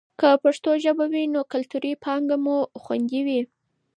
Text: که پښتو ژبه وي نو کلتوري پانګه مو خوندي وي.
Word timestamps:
که 0.19 0.29
پښتو 0.43 0.71
ژبه 0.83 1.05
وي 1.11 1.23
نو 1.33 1.41
کلتوري 1.53 1.91
پانګه 2.03 2.37
مو 2.43 2.57
خوندي 2.81 3.21
وي. 3.27 3.41